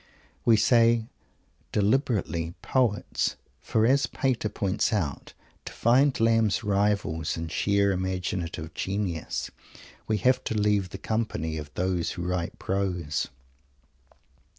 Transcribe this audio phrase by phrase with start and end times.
[0.45, 1.05] We say
[1.71, 5.33] deliberately "poets," for, as Pater points out,
[5.65, 9.51] to find Lamb's rivals in sheer imaginative genius,
[10.07, 13.27] we have to leave the company of those who write prose.